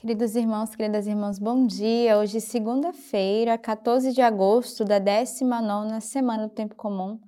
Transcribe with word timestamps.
Queridos 0.00 0.34
irmãos, 0.34 0.74
queridas 0.74 1.06
irmãs, 1.06 1.38
bom 1.38 1.66
dia. 1.66 2.16
Hoje, 2.16 2.40
segunda-feira, 2.40 3.58
14 3.58 4.14
de 4.14 4.22
agosto 4.22 4.82
da 4.82 4.98
19 4.98 6.00
semana 6.00 6.48
do 6.48 6.54
Tempo 6.54 6.74
Comum. 6.74 7.20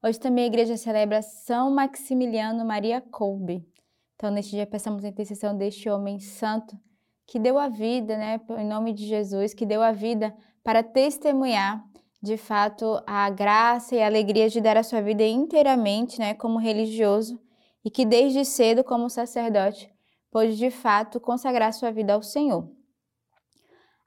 Hoje 0.00 0.20
também 0.20 0.44
a 0.44 0.46
igreja 0.46 0.76
celebra 0.76 1.22
São 1.22 1.72
Maximiliano 1.72 2.64
Maria 2.64 3.00
Kolbe. 3.00 3.66
Então, 4.14 4.30
neste 4.30 4.52
dia, 4.52 4.64
peçamos 4.64 5.04
a 5.04 5.08
intercessão 5.08 5.58
deste 5.58 5.90
homem 5.90 6.20
santo 6.20 6.78
que 7.26 7.36
deu 7.36 7.58
a 7.58 7.66
vida, 7.66 8.16
né, 8.16 8.40
em 8.60 8.64
nome 8.68 8.92
de 8.92 9.08
Jesus, 9.08 9.52
que 9.52 9.66
deu 9.66 9.82
a 9.82 9.90
vida 9.90 10.32
para 10.62 10.84
testemunhar 10.84 11.84
de 12.22 12.36
fato 12.36 13.02
a 13.08 13.28
graça 13.28 13.96
e 13.96 14.00
a 14.00 14.06
alegria 14.06 14.48
de 14.48 14.60
dar 14.60 14.76
a 14.76 14.84
sua 14.84 15.02
vida 15.02 15.24
inteiramente, 15.24 16.20
né, 16.20 16.32
como 16.34 16.60
religioso 16.60 17.40
e 17.84 17.90
que 17.90 18.06
desde 18.06 18.44
cedo, 18.44 18.84
como 18.84 19.10
sacerdote, 19.10 19.92
pôde 20.30 20.56
de 20.56 20.70
fato 20.70 21.18
consagrar 21.18 21.72
sua 21.72 21.90
vida 21.90 22.14
ao 22.14 22.22
Senhor. 22.22 22.70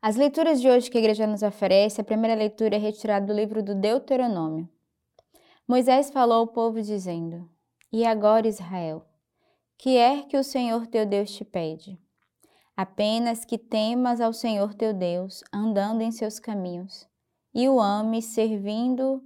As 0.02 0.16
leituras 0.16 0.62
de 0.62 0.70
hoje 0.70 0.90
que 0.90 0.98
a 0.98 1.02
igreja 1.02 1.28
nos 1.28 1.44
oferece, 1.44 2.02
a 2.02 2.04
primeira 2.04 2.36
leitura 2.36 2.76
é 2.76 2.80
retirada 2.80 3.26
do 3.26 3.34
livro 3.34 3.62
do 3.62 3.76
Deuteronômio. 3.76 4.68
Moisés 5.68 6.10
falou 6.10 6.40
ao 6.40 6.48
povo 6.48 6.82
dizendo: 6.82 7.50
E 7.92 8.06
agora, 8.06 8.48
Israel, 8.48 9.06
que 9.78 9.98
é 9.98 10.24
que 10.24 10.38
o 10.38 10.44
Senhor 10.44 10.88
teu 10.88 11.06
Deus 11.06 11.32
te 11.32 11.46
pede? 11.46 11.98
Apenas 12.76 13.46
que 13.46 13.58
temas 13.58 14.20
ao 14.20 14.34
Senhor 14.34 14.74
teu 14.74 14.94
Deus, 14.94 15.44
andando 15.54 16.02
em 16.02 16.12
seus 16.12 16.40
caminhos, 16.40 17.08
e 17.54 17.70
o 17.70 17.80
ames, 17.80 18.26
servindo 18.26 19.24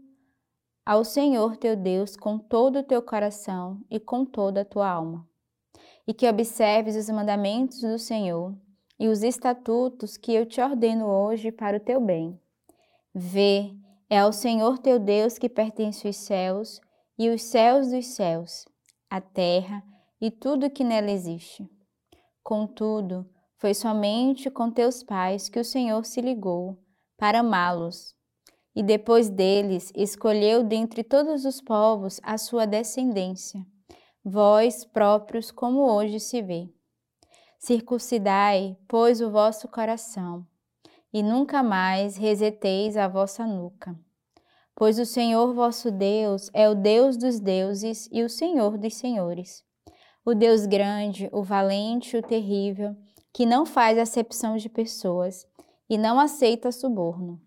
ao 0.85 1.03
Senhor 1.03 1.57
teu 1.57 1.75
Deus 1.75 2.15
com 2.15 2.37
todo 2.37 2.79
o 2.79 2.83
teu 2.83 3.01
coração 3.01 3.81
e 3.89 3.99
com 3.99 4.25
toda 4.25 4.61
a 4.61 4.65
tua 4.65 4.89
alma 4.89 5.26
e 6.07 6.13
que 6.13 6.27
observes 6.27 6.95
os 6.95 7.09
mandamentos 7.09 7.81
do 7.81 7.99
Senhor 7.99 8.55
e 8.97 9.09
os 9.09 9.21
estatutos 9.21 10.15
que 10.15 10.33
eu 10.33 10.45
te 10.45 10.61
ordeno 10.61 11.05
hoje 11.05 11.51
para 11.51 11.77
o 11.77 11.81
teu 11.81 11.99
bem. 11.99 12.39
Vê, 13.13 13.75
é 14.09 14.19
ao 14.19 14.31
Senhor 14.31 14.77
teu 14.77 14.97
Deus 14.97 15.37
que 15.37 15.49
pertence 15.49 16.07
os 16.07 16.15
céus 16.15 16.79
e 17.19 17.29
os 17.29 17.43
céus 17.43 17.91
dos 17.91 18.05
céus, 18.07 18.65
a 19.09 19.19
terra 19.19 19.83
e 20.21 20.31
tudo 20.31 20.69
que 20.69 20.83
nela 20.83 21.11
existe. 21.11 21.69
Contudo, 22.41 23.29
foi 23.57 23.73
somente 23.73 24.49
com 24.49 24.71
teus 24.71 25.03
pais 25.03 25.49
que 25.49 25.59
o 25.59 25.65
Senhor 25.65 26.05
se 26.05 26.21
ligou 26.21 26.79
para 27.17 27.39
amá-los. 27.39 28.15
E 28.73 28.83
depois 28.83 29.27
deles 29.27 29.91
escolheu 29.95 30.63
dentre 30.63 31.03
todos 31.03 31.43
os 31.43 31.59
povos 31.59 32.19
a 32.23 32.37
sua 32.37 32.65
descendência 32.67 33.65
vós 34.29 34.83
próprios, 34.83 35.51
como 35.51 35.89
hoje 35.89 36.19
se 36.19 36.41
vê. 36.41 36.69
Circuncidai, 37.57 38.77
pois, 38.85 39.21
o 39.21 39.31
vosso 39.31 39.69
coração, 39.69 40.45
e 41.13 41.23
nunca 41.23 41.63
mais 41.63 42.17
reseteis 42.17 42.97
a 42.97 43.07
vossa 43.07 43.47
nuca. 43.47 43.97
Pois 44.75 44.99
o 44.99 45.05
Senhor 45.05 45.53
vosso 45.53 45.89
Deus 45.89 46.49
é 46.53 46.69
o 46.69 46.75
Deus 46.75 47.15
dos 47.15 47.39
deuses 47.39 48.09
e 48.11 48.21
o 48.21 48.29
Senhor 48.29 48.77
dos 48.77 48.95
senhores. 48.95 49.63
O 50.25 50.35
Deus 50.35 50.65
grande, 50.65 51.29
o 51.31 51.41
valente, 51.41 52.17
o 52.17 52.21
terrível, 52.21 52.97
que 53.33 53.45
não 53.45 53.65
faz 53.65 53.97
acepção 53.97 54.57
de 54.57 54.67
pessoas 54.67 55.47
e 55.89 55.97
não 55.97 56.19
aceita 56.19 56.69
suborno. 56.69 57.41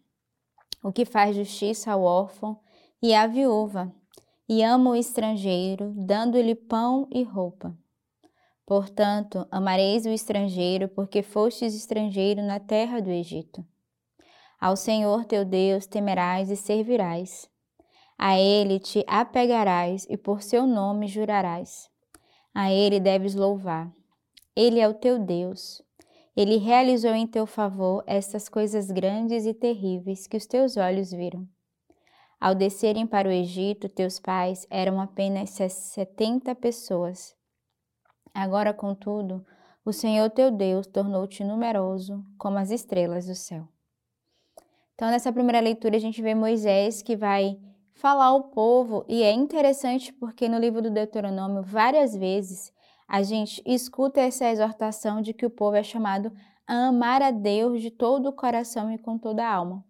O 0.82 0.90
que 0.90 1.04
faz 1.04 1.36
justiça 1.36 1.92
ao 1.92 2.02
órfão 2.02 2.58
e 3.02 3.14
à 3.14 3.26
viúva, 3.26 3.94
e 4.52 4.64
ama 4.64 4.90
o 4.90 4.96
estrangeiro, 4.96 5.92
dando-lhe 5.96 6.56
pão 6.56 7.06
e 7.08 7.22
roupa. 7.22 7.72
Portanto, 8.66 9.46
amareis 9.48 10.04
o 10.06 10.08
estrangeiro, 10.08 10.88
porque 10.88 11.22
fostes 11.22 11.72
estrangeiro 11.72 12.42
na 12.42 12.58
terra 12.58 13.00
do 13.00 13.10
Egito. 13.10 13.64
Ao 14.60 14.74
Senhor 14.74 15.24
teu 15.24 15.44
Deus 15.44 15.86
temerás 15.86 16.50
e 16.50 16.56
servirás. 16.56 17.48
A 18.18 18.40
ele 18.40 18.80
te 18.80 19.04
apegarás 19.06 20.04
e 20.10 20.16
por 20.16 20.42
seu 20.42 20.66
nome 20.66 21.06
jurarás. 21.06 21.88
A 22.52 22.72
ele 22.72 22.98
deves 22.98 23.36
louvar. 23.36 23.88
Ele 24.56 24.80
é 24.80 24.88
o 24.88 24.94
teu 24.94 25.16
Deus. 25.16 25.80
Ele 26.36 26.56
realizou 26.56 27.14
em 27.14 27.24
teu 27.24 27.46
favor 27.46 28.02
estas 28.04 28.48
coisas 28.48 28.90
grandes 28.90 29.46
e 29.46 29.54
terríveis 29.54 30.26
que 30.26 30.36
os 30.36 30.44
teus 30.44 30.76
olhos 30.76 31.12
viram. 31.12 31.46
Ao 32.40 32.54
descerem 32.54 33.06
para 33.06 33.28
o 33.28 33.32
Egito, 33.32 33.86
teus 33.86 34.18
pais 34.18 34.66
eram 34.70 34.98
apenas 34.98 35.50
setenta 35.50 36.54
pessoas. 36.54 37.36
Agora, 38.32 38.72
contudo, 38.72 39.44
o 39.84 39.92
Senhor 39.92 40.30
teu 40.30 40.50
Deus 40.50 40.86
tornou-te 40.86 41.44
numeroso 41.44 42.24
como 42.38 42.56
as 42.56 42.70
estrelas 42.70 43.26
do 43.26 43.34
céu. 43.34 43.68
Então, 44.94 45.10
nessa 45.10 45.30
primeira 45.30 45.60
leitura, 45.60 45.96
a 45.96 46.00
gente 46.00 46.22
vê 46.22 46.34
Moisés 46.34 47.02
que 47.02 47.14
vai 47.14 47.60
falar 47.92 48.26
ao 48.26 48.44
povo, 48.44 49.04
e 49.06 49.22
é 49.22 49.32
interessante 49.32 50.10
porque 50.10 50.48
no 50.48 50.58
livro 50.58 50.80
do 50.80 50.90
Deuteronômio, 50.90 51.62
várias 51.62 52.16
vezes, 52.16 52.72
a 53.06 53.22
gente 53.22 53.62
escuta 53.66 54.20
essa 54.20 54.48
exortação 54.48 55.20
de 55.20 55.34
que 55.34 55.44
o 55.44 55.50
povo 55.50 55.76
é 55.76 55.82
chamado 55.82 56.32
a 56.66 56.86
amar 56.86 57.20
a 57.20 57.30
Deus 57.30 57.82
de 57.82 57.90
todo 57.90 58.30
o 58.30 58.32
coração 58.32 58.90
e 58.90 58.96
com 58.96 59.18
toda 59.18 59.44
a 59.44 59.54
alma. 59.54 59.84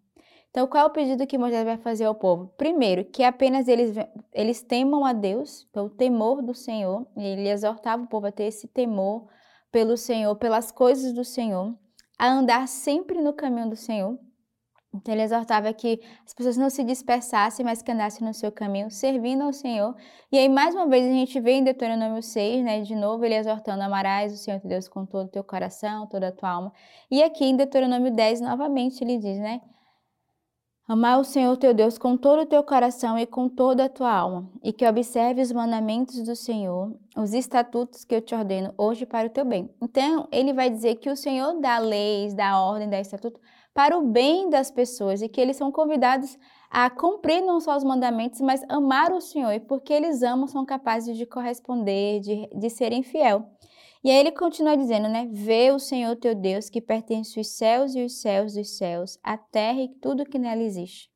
Então, 0.51 0.67
qual 0.67 0.85
é 0.85 0.87
o 0.87 0.91
pedido 0.91 1.27
que 1.29 1.39
Moisés 1.39 1.65
vai 1.65 1.77
fazer 1.77 2.05
ao 2.05 2.15
povo? 2.15 2.53
Primeiro, 2.57 3.05
que 3.05 3.23
apenas 3.23 3.69
eles, 3.69 3.97
eles 4.33 4.61
temam 4.63 5.05
a 5.05 5.13
Deus, 5.13 5.67
então, 5.71 5.87
o 5.87 5.91
temor 5.91 6.43
do 6.43 6.53
Senhor. 6.53 7.07
Ele 7.17 7.49
exortava 7.49 8.03
o 8.03 8.09
povo 8.09 8.27
a 8.27 8.33
ter 8.33 8.45
esse 8.45 8.67
temor 8.67 9.29
pelo 9.71 9.97
Senhor, 9.97 10.35
pelas 10.35 10.73
coisas 10.73 11.13
do 11.13 11.25
Senhor, 11.25 11.73
a 12.19 12.29
andar 12.29 12.67
sempre 12.67 13.23
no 13.23 13.33
caminho 13.33 13.71
do 13.71 13.77
Senhor. 13.77 14.19
Então, 14.93 15.15
ele 15.15 15.23
exortava 15.23 15.73
que 15.73 16.01
as 16.27 16.35
pessoas 16.35 16.57
não 16.57 16.69
se 16.69 16.83
dispersassem, 16.83 17.65
mas 17.65 17.81
que 17.81 17.93
andassem 17.93 18.27
no 18.27 18.35
seu 18.35 18.51
caminho, 18.51 18.91
servindo 18.91 19.45
ao 19.45 19.53
Senhor. 19.53 19.95
E 20.33 20.37
aí, 20.37 20.49
mais 20.49 20.75
uma 20.75 20.89
vez, 20.89 21.07
a 21.07 21.13
gente 21.13 21.39
vê 21.39 21.53
em 21.53 21.63
Deuteronômio 21.63 22.21
6, 22.21 22.65
né, 22.65 22.81
de 22.81 22.97
novo, 22.97 23.25
ele 23.25 23.37
exortando: 23.37 23.85
amarás 23.85 24.33
o 24.33 24.37
Senhor 24.37 24.59
teu 24.59 24.69
Deus 24.69 24.89
com 24.89 25.07
todo 25.07 25.27
o 25.27 25.31
teu 25.31 25.45
coração, 25.45 26.09
toda 26.09 26.27
a 26.27 26.33
tua 26.33 26.51
alma. 26.51 26.73
E 27.09 27.23
aqui 27.23 27.45
em 27.45 27.55
Deuteronômio 27.55 28.11
10, 28.11 28.41
novamente, 28.41 29.05
ele 29.05 29.17
diz, 29.17 29.39
né? 29.39 29.61
Amar 30.91 31.21
o 31.21 31.25
Senhor 31.25 31.57
teu 31.57 31.73
Deus 31.73 31.97
com 31.97 32.17
todo 32.17 32.43
o 32.43 32.47
teu 32.47 32.65
coração 32.65 33.17
e 33.17 33.25
com 33.25 33.49
toda 33.49 33.85
a 33.85 33.89
tua 33.89 34.13
alma, 34.13 34.51
e 34.61 34.73
que 34.73 34.85
observe 34.85 35.41
os 35.41 35.53
mandamentos 35.53 36.21
do 36.25 36.35
Senhor, 36.35 36.93
os 37.17 37.33
estatutos 37.33 38.05
que 38.05 38.13
eu 38.13 38.21
te 38.21 38.35
ordeno 38.35 38.75
hoje 38.77 39.07
para 39.07 39.29
o 39.29 39.31
teu 39.31 39.45
bem. 39.45 39.71
Então, 39.81 40.27
ele 40.33 40.53
vai 40.53 40.69
dizer 40.69 40.97
que 40.97 41.09
o 41.09 41.15
Senhor 41.15 41.61
dá 41.61 41.79
leis, 41.79 42.35
dá 42.35 42.61
ordem, 42.61 42.91
dá 42.91 42.99
estatuto 42.99 43.39
para 43.73 43.97
o 43.97 44.03
bem 44.03 44.51
das 44.51 44.73
pessoas 44.73 45.23
e 45.23 45.29
que 45.29 45.41
eles 45.41 45.57
são 45.57 45.71
convidados 45.71 46.37
a 46.69 46.91
cumprir 46.91 47.41
não 47.41 47.61
só 47.61 47.77
os 47.77 47.85
mandamentos, 47.85 48.41
mas 48.41 48.65
amar 48.69 49.13
o 49.13 49.21
Senhor, 49.21 49.53
e 49.53 49.61
porque 49.61 49.93
eles 49.93 50.25
amam, 50.25 50.49
são 50.49 50.67
capazes 50.67 51.17
de 51.17 51.25
corresponder, 51.25 52.19
de, 52.19 52.49
de 52.53 52.69
serem 52.69 53.05
fiel. 53.05 53.49
E 54.03 54.11
aí 54.11 54.17
ele 54.17 54.33
continua 54.33 54.77
dizendo, 54.77 55.09
né? 55.09 55.29
Vê 55.31 55.71
o 55.71 55.79
Senhor 55.79 56.17
teu 56.17 56.35
Deus 56.35 56.71
que 56.71 56.81
pertence 56.81 57.39
os 57.39 57.49
céus 57.49 57.95
e 57.95 58.03
os 58.03 58.21
céus 58.21 58.55
dos 58.55 58.79
céus, 58.79 59.19
a 59.23 59.37
terra 59.37 59.83
e 59.83 59.89
tudo 59.89 60.25
que 60.25 60.39
nela 60.39 60.63
existe. 60.63 61.11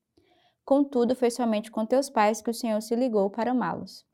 Contudo, 0.64 1.14
foi 1.14 1.30
somente 1.30 1.70
com 1.70 1.86
teus 1.86 2.10
pais 2.10 2.42
que 2.42 2.50
o 2.50 2.54
Senhor 2.54 2.80
se 2.82 2.94
ligou 2.94 3.30
para 3.30 3.50
amá-los. 3.52 4.04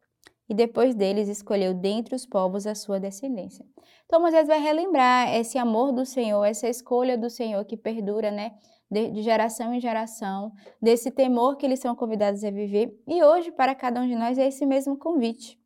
E 0.48 0.54
depois 0.54 0.96
deles 0.96 1.28
escolheu 1.28 1.72
dentre 1.72 2.14
os 2.14 2.26
povos 2.26 2.66
a 2.66 2.74
sua 2.74 2.98
descendência. 2.98 3.64
Então 4.04 4.20
Moisés 4.20 4.48
vai 4.48 4.58
relembrar 4.58 5.32
esse 5.36 5.56
amor 5.58 5.92
do 5.92 6.04
Senhor, 6.04 6.44
essa 6.44 6.68
escolha 6.68 7.16
do 7.16 7.30
Senhor 7.30 7.64
que 7.64 7.76
perdura, 7.76 8.32
né? 8.32 8.54
De, 8.90 9.22
geração 9.22 9.72
em 9.72 9.78
geração, 9.78 10.52
desse 10.82 11.12
temor 11.12 11.56
que 11.56 11.64
eles 11.64 11.78
são 11.78 11.94
convidados 11.94 12.42
a 12.42 12.50
viver. 12.50 12.92
E 13.06 13.22
hoje, 13.22 13.52
para 13.52 13.72
cada 13.72 14.00
um 14.00 14.08
de 14.08 14.16
nós, 14.16 14.36
é 14.36 14.48
esse 14.48 14.66
mesmo 14.66 14.96
convite. 14.98 15.56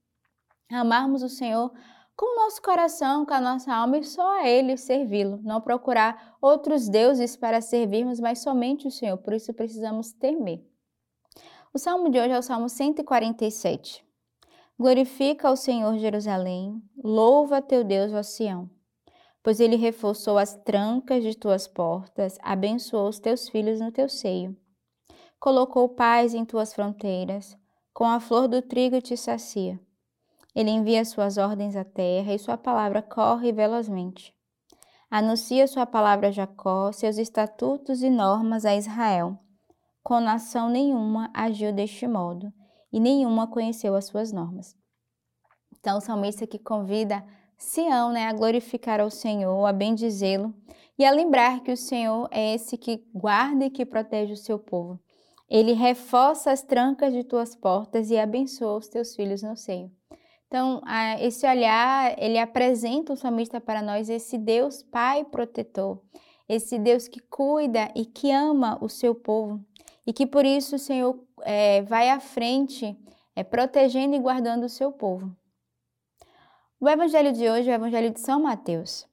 Amarmos 0.71 1.22
o 1.22 1.28
Senhor 1.31 1.72
com 2.16 2.26
o 2.26 2.44
nosso 2.44 2.62
coração, 2.62 3.26
com 3.26 3.34
a 3.34 3.41
nossa 3.41 3.72
alma 3.72 3.98
e 3.98 4.04
só 4.04 4.41
a 4.41 4.48
Ele 4.48 4.76
servi-lo. 4.76 5.41
Não 5.42 5.60
procurar 5.60 6.36
outros 6.41 6.89
deuses 6.89 7.36
para 7.36 7.60
servirmos, 7.60 8.21
mas 8.21 8.42
somente 8.42 8.86
o 8.86 8.91
Senhor. 8.91 9.18
Por 9.18 9.33
isso 9.33 9.53
precisamos 9.53 10.12
temer. 10.12 10.65
O 11.72 11.78
salmo 11.78 12.09
de 12.09 12.21
hoje 12.21 12.30
é 12.30 12.39
o 12.39 12.42
salmo 12.42 12.68
147. 12.68 14.04
Glorifica 14.78 15.48
ao 15.48 15.56
Senhor 15.56 15.97
Jerusalém, 15.98 16.83
louva 16.97 17.62
teu 17.62 17.84
Deus, 17.84 18.12
ó 18.12 18.24
Sião, 18.24 18.68
pois 19.41 19.60
ele 19.60 19.77
reforçou 19.77 20.36
as 20.36 20.56
trancas 20.65 21.22
de 21.22 21.36
tuas 21.36 21.68
portas, 21.68 22.36
abençoou 22.42 23.09
os 23.09 23.21
teus 23.21 23.48
filhos 23.48 23.80
no 23.80 23.92
teu 23.92 24.09
seio. 24.09 24.56
Colocou 25.39 25.89
paz 25.89 26.34
em 26.34 26.44
tuas 26.44 26.74
fronteiras, 26.74 27.56
com 27.92 28.04
a 28.04 28.18
flor 28.18 28.48
do 28.48 28.60
trigo 28.62 29.00
te 29.00 29.16
sacia. 29.16 29.78
Ele 30.54 30.71
envia 30.71 31.04
suas 31.04 31.36
ordens 31.36 31.74
à 31.74 31.84
terra 31.84 32.33
e 32.33 32.39
sua 32.39 32.56
palavra 32.56 33.03
corre 33.03 33.53
velozmente. 33.53 34.34
Anuncia 35.10 35.66
sua 35.66 35.86
palavra 35.86 36.28
a 36.28 36.30
Jacó, 36.30 36.92
seus 36.92 37.18
estatutos 37.18 38.03
e 38.03 38.10
normas 38.10 38.65
a 38.65 38.74
Israel. 38.74 39.39
Com 40.03 40.21
nação 40.21 40.68
nenhuma 40.68 41.30
agiu 41.33 41.72
deste 41.72 42.06
modo, 42.06 42.53
e 42.92 43.01
nenhuma 43.01 43.47
conheceu 43.47 43.95
as 43.95 44.06
suas 44.06 44.33
normas. 44.33 44.77
Então, 45.78 45.98
o 45.98 46.01
salmista 46.01 46.47
que 46.47 46.59
convida 46.59 47.24
Sião, 47.56 48.12
né, 48.12 48.27
a 48.27 48.33
glorificar 48.33 49.01
ao 49.01 49.10
Senhor, 49.10 49.65
a 49.66 49.72
bendizê-lo 49.72 50.54
e 50.98 51.04
a 51.04 51.10
lembrar 51.10 51.60
que 51.60 51.72
o 51.72 51.77
Senhor 51.77 52.28
é 52.30 52.54
esse 52.54 52.77
que 52.77 53.04
guarda 53.15 53.66
e 53.66 53.71
que 53.71 53.86
protege 53.86 54.33
o 54.33 54.36
seu 54.36 54.59
povo. 54.59 55.01
Ele 55.48 55.72
reforça 55.72 56.51
as 56.51 56.62
trancas 56.62 57.12
de 57.12 57.22
tuas 57.22 57.54
portas 57.54 58.10
e 58.10 58.18
abençoa 58.18 58.78
os 58.78 58.89
teus 58.89 59.15
filhos 59.15 59.42
no 59.42 59.56
seio. 59.56 59.91
Então, 60.54 60.80
esse 61.18 61.45
olhar, 61.48 62.15
ele 62.16 62.39
apresenta 62.39 63.12
o 63.12 63.16
salmista 63.16 63.60
para 63.60 63.83
nós 63.83 64.09
esse 64.09 64.39
Deus 64.39 64.84
Pai 64.84 65.24
protetor, 65.24 66.01
esse 66.48 66.78
Deus 66.78 67.09
que 67.09 67.18
cuida 67.18 67.91
e 67.92 68.06
que 68.06 68.30
ama 68.30 68.78
o 68.80 68.89
seu 68.89 69.16
povo, 69.16 69.60
e 70.06 70.12
que 70.12 70.24
por 70.24 70.45
isso 70.45 70.77
o 70.77 70.78
Senhor 70.78 71.18
é, 71.42 71.83
vai 71.83 72.09
à 72.09 72.21
frente, 72.21 72.97
é, 73.34 73.42
protegendo 73.42 74.15
e 74.15 74.21
guardando 74.21 74.62
o 74.62 74.68
seu 74.68 74.92
povo. 74.92 75.36
O 76.78 76.89
evangelho 76.89 77.33
de 77.33 77.51
hoje 77.51 77.68
é 77.68 77.72
o 77.72 77.74
evangelho 77.74 78.12
de 78.12 78.21
São 78.21 78.41
Mateus. 78.41 79.09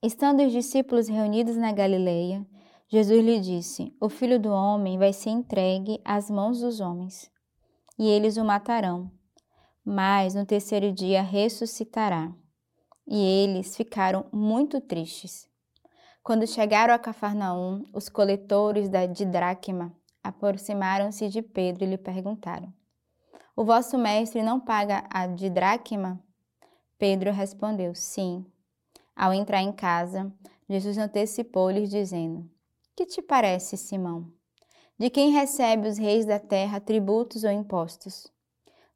Estando 0.00 0.44
os 0.44 0.52
discípulos 0.52 1.08
reunidos 1.08 1.56
na 1.56 1.72
Galileia, 1.72 2.46
Jesus 2.86 3.20
lhe 3.20 3.40
disse: 3.40 3.92
O 4.00 4.08
filho 4.08 4.38
do 4.38 4.50
homem 4.50 4.96
vai 4.96 5.12
ser 5.12 5.30
entregue 5.30 6.00
às 6.04 6.30
mãos 6.30 6.60
dos 6.60 6.78
homens, 6.78 7.28
e 7.98 8.06
eles 8.06 8.36
o 8.36 8.44
matarão. 8.44 9.10
Mas 9.84 10.34
no 10.34 10.46
terceiro 10.46 10.90
dia 10.92 11.22
ressuscitará. 11.22 12.32
E 13.06 13.22
eles 13.22 13.76
ficaram 13.76 14.24
muito 14.32 14.80
tristes. 14.80 15.46
Quando 16.22 16.46
chegaram 16.46 16.94
a 16.94 16.98
Cafarnaum, 16.98 17.84
os 17.92 18.08
coletores 18.08 18.88
da 18.88 19.04
dracma 19.04 19.94
aproximaram-se 20.22 21.28
de 21.28 21.42
Pedro 21.42 21.84
e 21.84 21.86
lhe 21.86 21.98
perguntaram: 21.98 22.72
O 23.54 23.62
vosso 23.62 23.98
mestre 23.98 24.42
não 24.42 24.58
paga 24.58 25.04
a 25.10 25.26
dracma? 25.26 26.18
Pedro 26.98 27.30
respondeu: 27.30 27.94
Sim. 27.94 28.46
Ao 29.14 29.34
entrar 29.34 29.60
em 29.60 29.70
casa, 29.70 30.32
Jesus 30.66 30.96
antecipou-lhes, 30.96 31.90
dizendo: 31.90 32.50
Que 32.96 33.04
te 33.04 33.20
parece, 33.20 33.76
Simão? 33.76 34.32
De 34.98 35.10
quem 35.10 35.30
recebe 35.30 35.88
os 35.88 35.98
reis 35.98 36.24
da 36.24 36.38
terra 36.38 36.80
tributos 36.80 37.44
ou 37.44 37.50
impostos? 37.50 38.32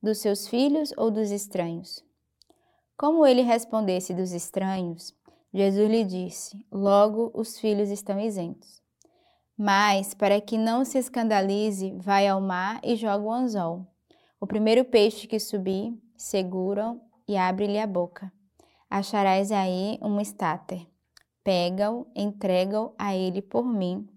Dos 0.03 0.19
seus 0.19 0.47
filhos 0.47 0.93
ou 0.97 1.11
dos 1.11 1.31
estranhos? 1.31 2.05
Como 2.97 3.27
ele 3.27 3.43
respondesse 3.43 4.15
dos 4.15 4.33
estranhos, 4.33 5.15
Jesus 5.53 5.91
lhe 5.91 6.05
disse: 6.05 6.65
Logo 6.71 7.31
os 7.35 7.59
filhos 7.59 7.91
estão 7.91 8.21
isentos. 8.21 8.83
Mas, 9.57 10.15
para 10.15 10.41
que 10.41 10.57
não 10.57 10.85
se 10.85 10.99
escandalize, 10.99 11.93
vai 11.99 12.29
ao 12.29 12.41
mar 12.41 12.81
e 12.85 12.95
joga 12.97 13.25
o 13.25 13.33
anzol. 13.33 13.87
O 14.41 14.47
primeiro 14.47 14.85
peixe 14.85 15.27
que 15.27 15.41
subir, 15.41 15.93
seguram 16.17 17.01
e 17.27 17.37
abre-lhe 17.37 17.79
a 17.79 17.87
boca 17.87 18.33
acharás 18.89 19.53
aí 19.53 19.99
um 20.01 20.21
estáter. 20.21 20.87
Pega-o, 21.45 22.07
entrega-o 22.15 22.95
a 22.99 23.15
ele 23.15 23.43
por 23.43 23.65
mim 23.65 24.09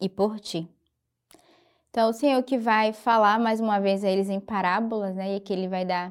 e 0.00 0.08
por 0.08 0.40
ti. 0.40 0.68
Então, 1.92 2.08
o 2.08 2.12
Senhor 2.14 2.42
que 2.42 2.56
vai 2.56 2.94
falar 2.94 3.38
mais 3.38 3.60
uma 3.60 3.78
vez 3.78 4.02
a 4.02 4.08
eles 4.08 4.30
em 4.30 4.40
parábolas, 4.40 5.14
né? 5.14 5.34
E 5.34 5.36
aqui 5.36 5.52
ele 5.52 5.68
vai 5.68 5.84
dar 5.84 6.10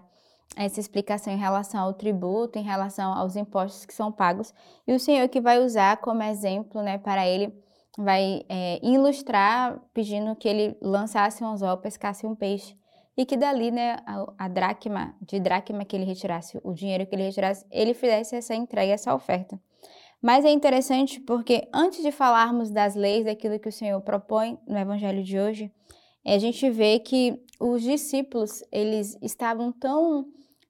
essa 0.56 0.80
explicação 0.80 1.34
em 1.34 1.38
relação 1.38 1.82
ao 1.82 1.92
tributo, 1.92 2.60
em 2.60 2.62
relação 2.62 3.12
aos 3.12 3.36
impostos 3.36 3.84
que 3.84 3.94
são 3.96 4.12
pagos. 4.12 4.54
E 4.88 4.94
o 4.94 5.00
Senhor 5.00 5.28
que 5.28 5.42
vai 5.42 5.58
usar 5.58 5.98
como 5.98 6.22
exemplo, 6.22 6.84
né, 6.84 7.00
para 7.00 7.28
ele, 7.28 7.52
vai 7.98 8.44
é, 8.48 8.80
ilustrar, 8.84 9.82
pedindo 9.92 10.36
que 10.36 10.48
ele 10.48 10.78
lançasse 10.84 11.44
um 11.44 11.48
anzol, 11.48 11.76
pescasse 11.78 12.28
um 12.28 12.36
peixe 12.36 12.78
e 13.18 13.26
que 13.26 13.36
dali, 13.36 13.72
né, 13.72 13.98
a, 14.06 14.46
a 14.46 14.48
dracma, 14.48 15.16
de 15.20 15.40
dracma 15.40 15.84
que 15.84 15.96
ele 15.96 16.06
retirasse, 16.06 16.60
o 16.64 16.74
dinheiro 16.74 17.08
que 17.08 17.16
ele 17.16 17.24
retirasse, 17.24 17.66
ele 17.72 17.96
fizesse 17.96 18.36
essa 18.36 18.54
entrega, 18.54 18.94
essa 18.94 19.16
oferta. 19.16 19.60
Mas 20.22 20.46
é 20.46 20.52
interessante 20.52 21.20
porque 21.20 21.68
antes 21.74 22.04
de 22.04 22.12
falarmos 22.12 22.70
das 22.70 22.94
leis, 22.94 23.26
daquilo 23.26 23.60
que 23.60 23.70
o 23.70 23.72
Senhor 23.72 24.00
propõe 24.02 24.60
no 24.68 24.78
evangelho 24.78 25.24
de 25.24 25.40
hoje, 25.40 25.72
a 26.24 26.38
gente 26.38 26.70
vê 26.70 27.00
que 27.00 27.42
os 27.60 27.82
discípulos, 27.82 28.64
eles 28.72 29.18
estavam 29.22 29.72
tão 29.72 30.28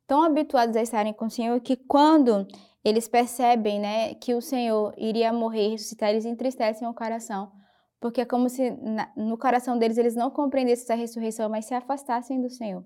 tão 0.07 0.23
habituados 0.23 0.75
a 0.75 0.81
estarem 0.81 1.13
com 1.13 1.25
o 1.25 1.29
Senhor 1.29 1.57
que 1.61 1.77
quando 1.77 2.45
eles 2.83 3.07
percebem, 3.07 3.79
né, 3.79 4.13
que 4.15 4.33
o 4.33 4.41
Senhor 4.41 4.93
iria 4.97 5.31
morrer 5.31 5.67
e 5.67 5.69
ressuscitar, 5.69 6.09
eles 6.09 6.25
entristecem 6.25 6.85
o 6.85 6.93
coração, 6.93 7.49
porque 7.97 8.19
é 8.19 8.25
como 8.25 8.49
se 8.49 8.71
na, 8.71 9.09
no 9.15 9.37
coração 9.37 9.77
deles 9.77 9.97
eles 9.97 10.13
não 10.13 10.29
compreendessem 10.29 10.83
essa 10.83 10.95
ressurreição, 10.95 11.49
mas 11.49 11.63
se 11.63 11.73
afastassem 11.73 12.41
do 12.41 12.49
Senhor. 12.49 12.83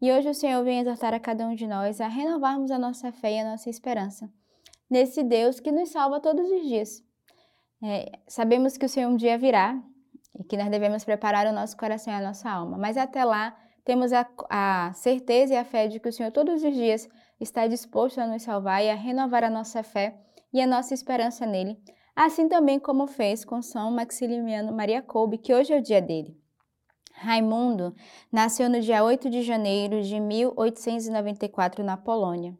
E 0.00 0.10
hoje 0.10 0.30
o 0.30 0.34
Senhor 0.34 0.64
vem 0.64 0.80
exortar 0.80 1.12
a 1.12 1.20
cada 1.20 1.46
um 1.46 1.54
de 1.54 1.66
nós 1.66 2.00
a 2.00 2.08
renovarmos 2.08 2.70
a 2.70 2.78
nossa 2.78 3.12
fé 3.12 3.32
e 3.34 3.40
a 3.40 3.50
nossa 3.50 3.68
esperança 3.68 4.30
nesse 4.88 5.22
Deus 5.22 5.60
que 5.60 5.72
nos 5.72 5.90
salva 5.90 6.20
todos 6.20 6.50
os 6.50 6.62
dias. 6.62 7.02
É, 7.82 8.12
sabemos 8.26 8.76
que 8.76 8.86
o 8.86 8.88
Senhor 8.88 9.10
um 9.10 9.16
dia 9.16 9.36
virá 9.36 9.80
e 10.38 10.44
que 10.44 10.56
nós 10.56 10.70
devemos 10.70 11.04
preparar 11.04 11.46
o 11.46 11.52
nosso 11.52 11.76
coração 11.76 12.12
e 12.12 12.16
a 12.16 12.20
nossa 12.20 12.50
alma, 12.50 12.76
mas 12.78 12.96
até 12.96 13.24
lá 13.24 13.56
temos 13.84 14.12
a, 14.12 14.26
a 14.48 14.92
certeza 14.94 15.54
e 15.54 15.56
a 15.56 15.64
fé 15.64 15.86
de 15.86 16.00
que 16.00 16.08
o 16.08 16.12
Senhor 16.12 16.32
todos 16.32 16.62
os 16.62 16.74
dias 16.74 17.08
está 17.38 17.66
disposto 17.66 18.20
a 18.20 18.26
nos 18.26 18.42
salvar 18.42 18.82
e 18.82 18.90
a 18.90 18.94
renovar 18.94 19.44
a 19.44 19.50
nossa 19.50 19.82
fé 19.82 20.18
e 20.52 20.60
a 20.60 20.66
nossa 20.66 20.94
esperança 20.94 21.44
nele, 21.44 21.78
assim 22.16 22.48
também 22.48 22.78
como 22.78 23.06
fez 23.06 23.44
com 23.44 23.60
São 23.60 23.90
Maximiliano 23.90 24.72
Maria 24.72 25.02
Kolbe, 25.02 25.38
que 25.38 25.52
hoje 25.52 25.72
é 25.72 25.78
o 25.78 25.82
dia 25.82 26.00
dele. 26.00 26.36
Raimundo 27.12 27.94
nasceu 28.32 28.68
no 28.68 28.80
dia 28.80 29.04
8 29.04 29.30
de 29.30 29.42
janeiro 29.42 30.02
de 30.02 30.18
1894 30.18 31.84
na 31.84 31.96
Polônia. 31.96 32.58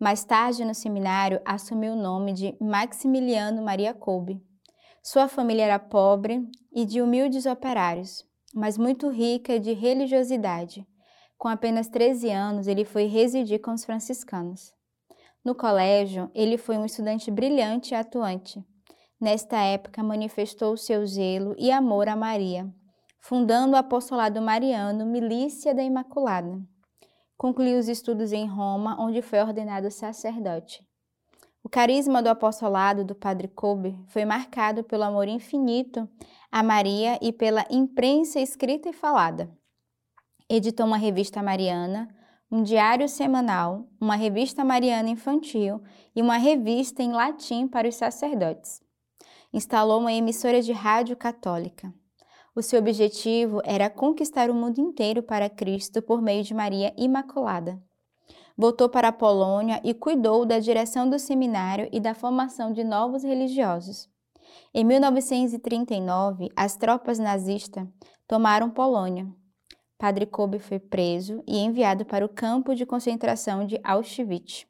Mais 0.00 0.24
tarde, 0.24 0.64
no 0.64 0.74
seminário, 0.74 1.42
assumiu 1.44 1.92
o 1.92 2.02
nome 2.02 2.32
de 2.32 2.56
Maximiliano 2.58 3.60
Maria 3.60 3.92
Kolbe. 3.92 4.42
Sua 5.02 5.28
família 5.28 5.64
era 5.64 5.78
pobre 5.78 6.48
e 6.72 6.86
de 6.86 7.02
humildes 7.02 7.44
operários, 7.44 8.24
mas 8.54 8.78
muito 8.78 9.10
rica 9.10 9.60
de 9.60 9.74
religiosidade. 9.74 10.86
Com 11.36 11.48
apenas 11.48 11.86
13 11.88 12.30
anos, 12.30 12.66
ele 12.66 12.82
foi 12.82 13.04
residir 13.08 13.60
com 13.60 13.74
os 13.74 13.84
franciscanos. 13.84 14.72
No 15.44 15.54
colégio, 15.54 16.30
ele 16.34 16.56
foi 16.56 16.78
um 16.78 16.86
estudante 16.86 17.30
brilhante 17.30 17.92
e 17.92 17.94
atuante. 17.94 18.64
Nesta 19.20 19.58
época, 19.58 20.02
manifestou 20.02 20.78
seu 20.78 21.06
zelo 21.06 21.54
e 21.58 21.70
amor 21.70 22.08
a 22.08 22.16
Maria, 22.16 22.66
fundando 23.18 23.74
o 23.74 23.78
apostolado 23.78 24.40
mariano 24.40 25.04
Milícia 25.04 25.74
da 25.74 25.82
Imaculada. 25.82 26.58
Concluiu 27.40 27.78
os 27.78 27.88
estudos 27.88 28.34
em 28.34 28.46
Roma, 28.46 29.00
onde 29.00 29.22
foi 29.22 29.40
ordenado 29.40 29.90
sacerdote. 29.90 30.86
O 31.64 31.70
carisma 31.70 32.22
do 32.22 32.28
apostolado 32.28 33.02
do 33.02 33.14
Padre 33.14 33.48
Kobe 33.48 33.98
foi 34.08 34.26
marcado 34.26 34.84
pelo 34.84 35.04
amor 35.04 35.26
infinito 35.26 36.06
a 36.52 36.62
Maria 36.62 37.18
e 37.22 37.32
pela 37.32 37.64
imprensa 37.70 38.38
escrita 38.40 38.90
e 38.90 38.92
falada. 38.92 39.50
Editou 40.50 40.84
uma 40.84 40.98
revista 40.98 41.42
mariana, 41.42 42.14
um 42.52 42.62
diário 42.62 43.08
semanal, 43.08 43.88
uma 43.98 44.16
revista 44.16 44.62
mariana 44.62 45.08
infantil 45.08 45.82
e 46.14 46.20
uma 46.20 46.36
revista 46.36 47.02
em 47.02 47.10
latim 47.10 47.66
para 47.66 47.88
os 47.88 47.94
sacerdotes 47.94 48.82
instalou 49.52 50.00
uma 50.00 50.12
emissora 50.12 50.62
de 50.62 50.72
rádio 50.72 51.16
católica. 51.16 51.92
O 52.54 52.62
seu 52.62 52.80
objetivo 52.80 53.60
era 53.64 53.88
conquistar 53.88 54.50
o 54.50 54.54
mundo 54.54 54.80
inteiro 54.80 55.22
para 55.22 55.48
Cristo 55.48 56.02
por 56.02 56.20
meio 56.20 56.42
de 56.42 56.52
Maria 56.52 56.92
Imaculada. 56.96 57.80
Voltou 58.56 58.88
para 58.88 59.08
a 59.08 59.12
Polônia 59.12 59.80
e 59.84 59.94
cuidou 59.94 60.44
da 60.44 60.58
direção 60.58 61.08
do 61.08 61.18
seminário 61.18 61.88
e 61.92 62.00
da 62.00 62.12
formação 62.12 62.72
de 62.72 62.82
novos 62.82 63.22
religiosos. 63.22 64.08
Em 64.74 64.84
1939, 64.84 66.48
as 66.56 66.76
tropas 66.76 67.18
nazistas 67.18 67.86
tomaram 68.26 68.68
Polônia. 68.68 69.26
Padre 69.96 70.26
Kobe 70.26 70.58
foi 70.58 70.78
preso 70.78 71.44
e 71.46 71.58
enviado 71.58 72.04
para 72.04 72.24
o 72.24 72.28
campo 72.28 72.74
de 72.74 72.84
concentração 72.84 73.64
de 73.64 73.78
Auschwitz. 73.84 74.66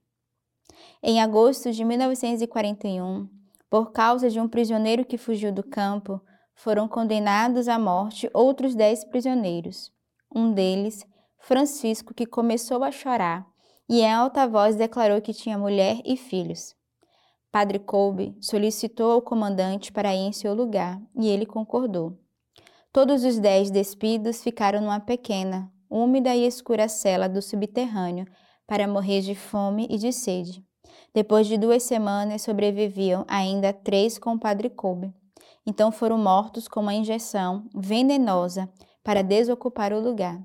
Em 1.02 1.20
agosto 1.22 1.72
de 1.72 1.82
1941, 1.82 3.28
por 3.70 3.92
causa 3.92 4.28
de 4.28 4.38
um 4.38 4.48
prisioneiro 4.48 5.04
que 5.04 5.16
fugiu 5.16 5.52
do 5.52 5.62
campo, 5.62 6.20
foram 6.62 6.86
condenados 6.86 7.68
à 7.68 7.78
morte 7.78 8.28
outros 8.34 8.74
dez 8.74 9.02
prisioneiros. 9.02 9.90
Um 10.34 10.52
deles, 10.52 11.06
Francisco, 11.38 12.12
que 12.12 12.26
começou 12.26 12.84
a 12.84 12.92
chorar 12.92 13.46
e 13.88 14.02
em 14.02 14.12
alta 14.12 14.46
voz 14.46 14.76
declarou 14.76 15.22
que 15.22 15.32
tinha 15.32 15.56
mulher 15.56 16.02
e 16.04 16.18
filhos. 16.18 16.76
Padre 17.50 17.78
Kolbe 17.78 18.36
solicitou 18.42 19.10
ao 19.10 19.22
comandante 19.22 19.90
para 19.90 20.14
ir 20.14 20.18
em 20.18 20.32
seu 20.32 20.52
lugar 20.52 21.00
e 21.18 21.28
ele 21.28 21.46
concordou. 21.46 22.18
Todos 22.92 23.24
os 23.24 23.38
dez 23.38 23.70
despidos 23.70 24.42
ficaram 24.42 24.82
numa 24.82 25.00
pequena, 25.00 25.72
úmida 25.88 26.36
e 26.36 26.46
escura 26.46 26.88
cela 26.88 27.26
do 27.26 27.40
subterrâneo 27.40 28.26
para 28.66 28.86
morrer 28.86 29.22
de 29.22 29.34
fome 29.34 29.86
e 29.88 29.96
de 29.96 30.12
sede. 30.12 30.62
Depois 31.14 31.46
de 31.46 31.56
duas 31.56 31.82
semanas, 31.84 32.42
sobreviviam 32.42 33.24
ainda 33.26 33.72
três 33.72 34.18
com 34.18 34.34
o 34.34 34.38
padre 34.38 34.68
Kobe. 34.68 35.18
Então 35.66 35.92
foram 35.92 36.18
mortos 36.18 36.66
com 36.66 36.80
uma 36.80 36.94
injeção 36.94 37.68
venenosa 37.74 38.68
para 39.02 39.22
desocupar 39.22 39.92
o 39.92 40.00
lugar. 40.00 40.40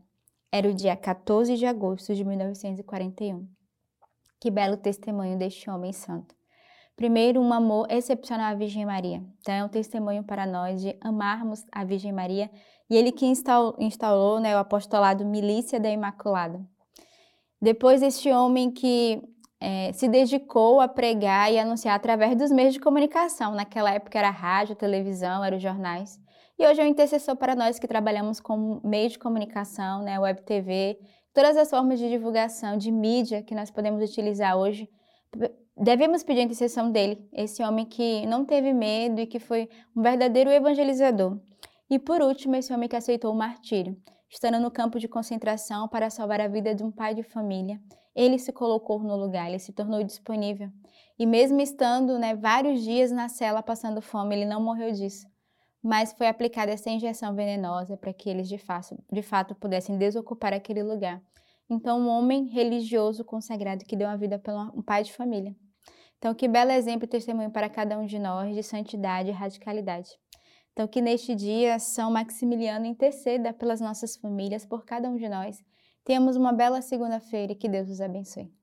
Era 0.51 0.69
o 0.69 0.73
dia 0.73 0.95
14 0.95 1.57
de 1.57 1.65
agosto 1.65 2.13
de 2.13 2.23
1941. 2.23 3.47
Que 4.39 4.51
belo 4.51 4.77
testemunho 4.77 5.37
deste 5.37 5.69
homem 5.69 5.91
santo. 5.91 6.35
Primeiro, 6.95 7.41
um 7.41 7.51
amor 7.51 7.87
excepcional 7.89 8.51
à 8.51 8.55
Virgem 8.55 8.85
Maria. 8.85 9.21
Então, 9.41 9.53
é 9.53 9.63
um 9.63 9.67
testemunho 9.67 10.23
para 10.23 10.45
nós 10.45 10.81
de 10.81 10.95
amarmos 11.01 11.65
a 11.71 11.83
Virgem 11.83 12.13
Maria 12.13 12.49
e 12.89 12.95
ele 12.95 13.11
que 13.11 13.25
instalou 13.25 14.39
né, 14.39 14.55
o 14.55 14.59
apostolado 14.59 15.25
Milícia 15.25 15.77
da 15.77 15.89
Imaculada. 15.89 16.65
Depois, 17.61 18.01
este 18.01 18.31
homem 18.31 18.71
que 18.71 19.21
é, 19.65 19.91
se 19.93 20.07
dedicou 20.07 20.79
a 20.79 20.87
pregar 20.87 21.51
e 21.51 21.57
anunciar 21.57 21.95
através 21.95 22.35
dos 22.35 22.51
meios 22.51 22.71
de 22.75 22.79
comunicação. 22.79 23.55
Naquela 23.55 23.91
época 23.91 24.19
era 24.19 24.29
rádio, 24.29 24.75
televisão, 24.75 25.43
eram 25.43 25.57
jornais. 25.57 26.21
E 26.59 26.67
hoje 26.67 26.81
é 26.81 26.83
um 26.83 26.87
intercessor 26.87 27.35
para 27.35 27.55
nós 27.55 27.79
que 27.79 27.87
trabalhamos 27.87 28.39
com 28.39 28.79
meios 28.83 29.13
de 29.13 29.19
comunicação, 29.19 30.03
né, 30.03 30.19
web 30.19 30.43
TV, 30.43 30.99
todas 31.33 31.57
as 31.57 31.67
formas 31.67 31.97
de 31.97 32.07
divulgação, 32.07 32.77
de 32.77 32.91
mídia 32.91 33.41
que 33.41 33.55
nós 33.55 33.71
podemos 33.71 34.07
utilizar 34.07 34.55
hoje. 34.55 34.87
Devemos 35.75 36.21
pedir 36.21 36.41
a 36.41 36.43
intercessão 36.43 36.91
dele, 36.91 37.27
esse 37.33 37.63
homem 37.63 37.85
que 37.87 38.23
não 38.27 38.45
teve 38.45 38.71
medo 38.71 39.19
e 39.19 39.25
que 39.25 39.39
foi 39.39 39.67
um 39.95 40.01
verdadeiro 40.03 40.51
evangelizador. 40.51 41.39
E 41.89 41.97
por 41.97 42.21
último, 42.21 42.55
esse 42.55 42.71
homem 42.71 42.87
que 42.87 42.95
aceitou 42.95 43.33
o 43.33 43.35
martírio, 43.35 43.97
estando 44.29 44.59
no 44.59 44.69
campo 44.69 44.99
de 44.99 45.07
concentração 45.07 45.87
para 45.87 46.11
salvar 46.11 46.39
a 46.39 46.47
vida 46.47 46.75
de 46.75 46.83
um 46.83 46.91
pai 46.91 47.15
de 47.15 47.23
família. 47.23 47.81
Ele 48.15 48.39
se 48.39 48.53
colocou 48.53 48.99
no 48.99 49.15
lugar, 49.17 49.49
ele 49.49 49.59
se 49.59 49.73
tornou 49.73 50.03
disponível. 50.03 50.71
E 51.19 51.25
mesmo 51.25 51.59
estando 51.59 52.17
né, 52.17 52.35
vários 52.35 52.81
dias 52.81 53.11
na 53.11 53.27
cela 53.27 53.61
passando 53.61 54.01
fome, 54.01 54.35
ele 54.35 54.45
não 54.45 54.61
morreu 54.61 54.91
disso. 54.91 55.27
Mas 55.83 56.13
foi 56.13 56.27
aplicada 56.27 56.71
essa 56.71 56.89
injeção 56.89 57.35
venenosa 57.35 57.97
para 57.97 58.13
que 58.13 58.29
eles 58.29 58.47
de 58.47 58.57
fato, 58.57 58.97
de 59.11 59.21
fato 59.21 59.53
pudessem 59.53 59.97
desocupar 59.97 60.53
aquele 60.53 60.81
lugar. 60.81 61.21
Então, 61.69 61.99
um 61.99 62.07
homem 62.07 62.45
religioso 62.45 63.23
consagrado 63.23 63.85
que 63.85 63.95
deu 63.95 64.07
a 64.07 64.15
vida 64.15 64.39
para 64.39 64.53
um 64.73 64.81
pai 64.81 65.03
de 65.03 65.11
família. 65.11 65.55
Então, 66.17 66.33
que 66.33 66.47
belo 66.47 66.71
exemplo 66.71 67.05
e 67.05 67.07
testemunho 67.07 67.51
para 67.51 67.69
cada 67.69 67.97
um 67.99 68.05
de 68.05 68.17
nós 68.17 68.55
de 68.55 68.63
santidade 68.63 69.29
e 69.29 69.33
radicalidade. 69.33 70.09
Então, 70.73 70.87
que 70.87 71.01
neste 71.01 71.33
dia 71.33 71.79
São 71.79 72.11
Maximiliano 72.11 72.85
interceda 72.85 73.53
pelas 73.53 73.79
nossas 73.79 74.15
famílias, 74.15 74.65
por 74.65 74.85
cada 74.85 75.09
um 75.09 75.15
de 75.15 75.29
nós. 75.29 75.63
Tenhamos 76.05 76.35
uma 76.37 76.53
bela 76.53 76.81
segunda-feira 76.81 77.53
e 77.53 77.55
que 77.55 77.67
Deus 77.67 77.89
os 77.89 77.99
abençoe. 77.99 78.53